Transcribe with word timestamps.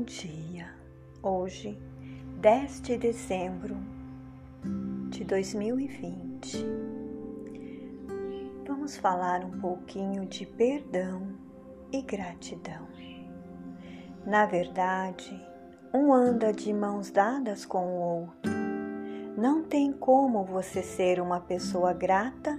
Bom 0.00 0.06
dia. 0.06 0.66
Hoje, 1.22 1.78
10 2.40 2.80
de 2.80 2.96
dezembro 2.96 3.76
de 5.10 5.24
2020. 5.24 6.64
Vamos 8.66 8.96
falar 8.96 9.44
um 9.44 9.60
pouquinho 9.60 10.24
de 10.24 10.46
perdão 10.46 11.34
e 11.92 12.00
gratidão. 12.00 12.88
Na 14.24 14.46
verdade, 14.46 15.38
um 15.92 16.14
anda 16.14 16.50
de 16.50 16.72
mãos 16.72 17.10
dadas 17.10 17.66
com 17.66 17.84
o 17.84 18.00
outro. 18.00 18.52
Não 19.36 19.62
tem 19.64 19.92
como 19.92 20.44
você 20.44 20.82
ser 20.82 21.20
uma 21.20 21.40
pessoa 21.40 21.92
grata 21.92 22.58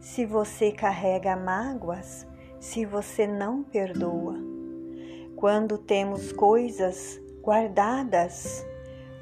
se 0.00 0.26
você 0.26 0.72
carrega 0.72 1.36
mágoas, 1.36 2.26
se 2.58 2.84
você 2.84 3.28
não 3.28 3.62
perdoa 3.62 4.49
quando 5.40 5.78
temos 5.78 6.32
coisas 6.32 7.18
guardadas 7.40 8.62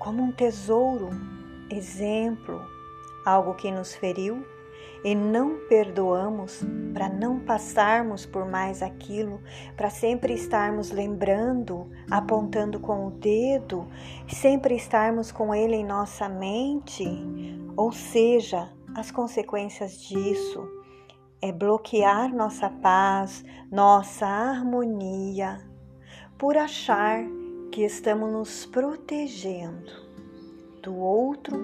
como 0.00 0.20
um 0.20 0.32
tesouro, 0.32 1.10
exemplo, 1.70 2.60
algo 3.24 3.54
que 3.54 3.70
nos 3.70 3.94
feriu 3.94 4.44
e 5.04 5.14
não 5.14 5.60
perdoamos 5.68 6.60
para 6.92 7.08
não 7.08 7.38
passarmos 7.38 8.26
por 8.26 8.44
mais 8.44 8.82
aquilo, 8.82 9.40
para 9.76 9.90
sempre 9.90 10.34
estarmos 10.34 10.90
lembrando, 10.90 11.88
apontando 12.10 12.80
com 12.80 13.06
o 13.06 13.10
dedo, 13.12 13.86
sempre 14.26 14.74
estarmos 14.74 15.30
com 15.30 15.54
ele 15.54 15.76
em 15.76 15.84
nossa 15.84 16.28
mente, 16.28 17.06
ou 17.76 17.92
seja, 17.92 18.68
as 18.92 19.12
consequências 19.12 20.00
disso 20.00 20.68
é 21.40 21.52
bloquear 21.52 22.34
nossa 22.34 22.68
paz, 22.68 23.44
nossa 23.70 24.26
harmonia, 24.26 25.67
por 26.38 26.56
achar 26.56 27.24
que 27.72 27.82
estamos 27.82 28.30
nos 28.32 28.64
protegendo 28.64 29.90
do 30.80 30.96
outro, 30.96 31.58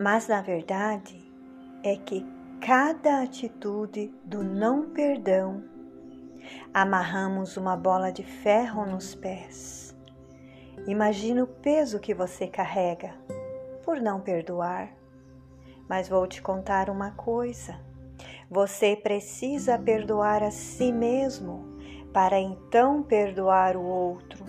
mas 0.00 0.26
na 0.26 0.42
verdade 0.42 1.22
é 1.84 1.96
que 1.96 2.26
cada 2.60 3.22
atitude 3.22 4.12
do 4.24 4.42
não 4.42 4.90
perdão 4.90 5.62
amarramos 6.74 7.56
uma 7.56 7.76
bola 7.76 8.10
de 8.10 8.24
ferro 8.24 8.84
nos 8.84 9.14
pés. 9.14 9.96
Imagina 10.86 11.44
o 11.44 11.46
peso 11.46 12.00
que 12.00 12.12
você 12.12 12.48
carrega 12.48 13.14
por 13.84 14.00
não 14.00 14.20
perdoar. 14.20 14.92
Mas 15.88 16.08
vou 16.08 16.26
te 16.26 16.42
contar 16.42 16.90
uma 16.90 17.12
coisa: 17.12 17.78
você 18.50 18.96
precisa 18.96 19.78
perdoar 19.78 20.42
a 20.42 20.50
si 20.50 20.90
mesmo 20.90 21.71
para 22.12 22.38
então 22.38 23.02
perdoar 23.02 23.76
o 23.76 23.82
outro. 23.82 24.44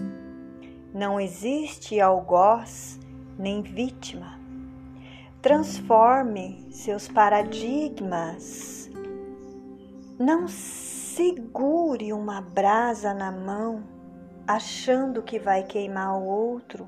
Não 0.94 1.20
existe 1.20 2.00
algoz 2.00 3.00
nem 3.38 3.62
vítima. 3.62 4.40
Transforme 5.42 6.68
seus 6.72 7.08
paradigmas. 7.08 8.90
Não 10.20 10.48
segure 10.48 12.14
uma 12.14 12.42
brasa 12.42 13.14
na 13.14 13.32
mão 13.32 13.84
achando 14.48 15.22
que 15.22 15.40
vai 15.40 15.64
queimar 15.64 16.18
o 16.18 16.26
outro. 16.26 16.88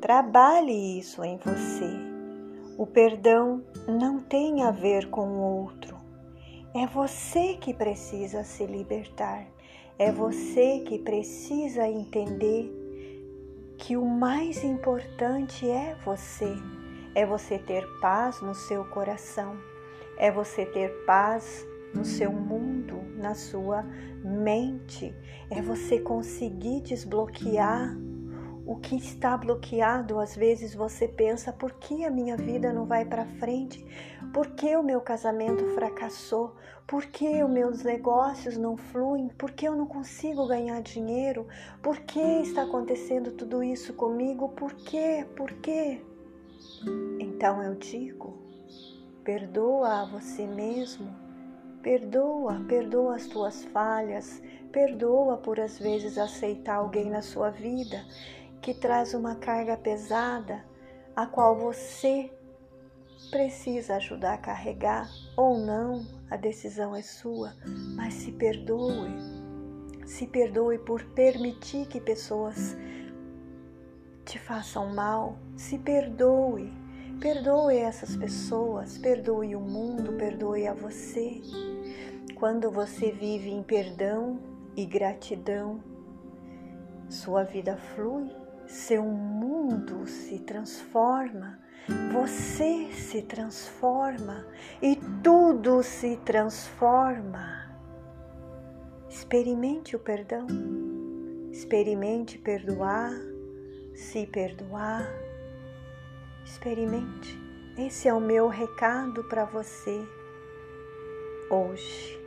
Trabalhe 0.00 0.98
isso 0.98 1.24
em 1.24 1.38
você. 1.38 1.90
O 2.76 2.86
perdão 2.86 3.64
não 3.88 4.20
tem 4.20 4.62
a 4.62 4.70
ver 4.70 5.10
com 5.10 5.26
o 5.26 5.62
outro. 5.62 5.96
É 6.74 6.86
você 6.86 7.54
que 7.54 7.74
precisa 7.74 8.44
se 8.44 8.66
libertar. 8.66 9.46
É 9.98 10.12
você 10.12 10.78
que 10.86 10.96
precisa 10.96 11.88
entender 11.88 12.72
que 13.76 13.96
o 13.96 14.04
mais 14.04 14.62
importante 14.62 15.68
é 15.68 15.96
você. 16.04 16.54
É 17.16 17.26
você 17.26 17.58
ter 17.58 17.84
paz 18.00 18.40
no 18.40 18.54
seu 18.54 18.84
coração. 18.84 19.56
É 20.16 20.30
você 20.30 20.64
ter 20.64 20.88
paz 21.04 21.66
no 21.92 22.04
seu 22.04 22.30
mundo, 22.30 23.02
na 23.16 23.34
sua 23.34 23.84
mente. 24.22 25.12
É 25.50 25.60
você 25.60 25.98
conseguir 25.98 26.80
desbloquear 26.82 27.96
o 28.68 28.76
que 28.76 28.96
está 28.96 29.34
bloqueado. 29.34 30.20
Às 30.20 30.36
vezes 30.36 30.74
você 30.74 31.08
pensa: 31.08 31.50
por 31.50 31.72
que 31.72 32.04
a 32.04 32.10
minha 32.10 32.36
vida 32.36 32.70
não 32.70 32.84
vai 32.84 33.02
para 33.06 33.24
frente? 33.24 33.84
Por 34.32 34.48
que 34.48 34.76
o 34.76 34.82
meu 34.82 35.00
casamento 35.00 35.64
fracassou? 35.68 36.54
Por 36.86 37.06
que 37.06 37.42
os 37.42 37.50
meus 37.50 37.82
negócios 37.82 38.58
não 38.58 38.76
fluem? 38.76 39.28
Por 39.38 39.52
que 39.52 39.66
eu 39.66 39.74
não 39.74 39.86
consigo 39.86 40.46
ganhar 40.46 40.82
dinheiro? 40.82 41.46
Por 41.82 42.00
que 42.00 42.20
está 42.20 42.62
acontecendo 42.62 43.32
tudo 43.32 43.64
isso 43.64 43.94
comigo? 43.94 44.50
Por 44.50 44.74
quê? 44.74 45.26
Por 45.34 45.50
quê? 45.54 46.02
Então 47.18 47.62
eu 47.62 47.74
digo: 47.74 48.36
perdoa 49.24 50.02
a 50.02 50.04
você 50.04 50.46
mesmo. 50.46 51.08
Perdoa, 51.82 52.60
perdoa 52.68 53.14
as 53.14 53.28
tuas 53.28 53.64
falhas, 53.66 54.42
perdoa 54.72 55.38
por 55.38 55.58
às 55.60 55.78
vezes 55.78 56.18
aceitar 56.18 56.74
alguém 56.74 57.08
na 57.08 57.22
sua 57.22 57.50
vida 57.50 58.04
que 58.60 58.74
traz 58.74 59.14
uma 59.14 59.36
carga 59.36 59.76
pesada, 59.76 60.64
a 61.14 61.26
qual 61.26 61.56
você 61.56 62.30
precisa 63.30 63.96
ajudar 63.96 64.34
a 64.34 64.38
carregar 64.38 65.08
ou 65.36 65.58
não, 65.58 66.06
a 66.30 66.36
decisão 66.36 66.94
é 66.94 67.02
sua, 67.02 67.54
mas 67.96 68.14
se 68.14 68.32
perdoe. 68.32 69.14
Se 70.06 70.26
perdoe 70.26 70.78
por 70.78 71.04
permitir 71.10 71.86
que 71.86 72.00
pessoas 72.00 72.76
te 74.24 74.38
façam 74.38 74.94
mal. 74.94 75.38
Se 75.56 75.78
perdoe. 75.78 76.72
Perdoe 77.20 77.76
essas 77.76 78.16
pessoas, 78.16 78.96
perdoe 78.96 79.56
o 79.56 79.60
mundo, 79.60 80.12
perdoe 80.12 80.66
a 80.68 80.72
você. 80.72 81.40
Quando 82.36 82.70
você 82.70 83.10
vive 83.10 83.50
em 83.50 83.62
perdão 83.62 84.38
e 84.76 84.86
gratidão, 84.86 85.82
sua 87.08 87.42
vida 87.42 87.76
flui 87.76 88.30
seu 88.68 89.02
mundo 89.02 90.06
se 90.06 90.38
transforma, 90.40 91.58
você 92.12 92.92
se 92.92 93.22
transforma 93.22 94.46
e 94.82 94.94
tudo 95.22 95.82
se 95.82 96.18
transforma. 96.18 97.66
Experimente 99.08 99.96
o 99.96 99.98
perdão, 99.98 100.46
experimente 101.50 102.36
perdoar, 102.36 103.12
se 103.94 104.26
perdoar. 104.26 105.08
Experimente. 106.44 107.38
Esse 107.76 108.08
é 108.08 108.14
o 108.14 108.20
meu 108.20 108.48
recado 108.48 109.24
para 109.24 109.44
você 109.44 110.00
hoje. 111.50 112.18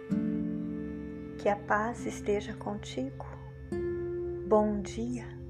Que 1.38 1.50
a 1.50 1.56
paz 1.56 2.06
esteja 2.06 2.54
contigo. 2.54 3.26
Bom 4.48 4.82
dia. 4.82 5.41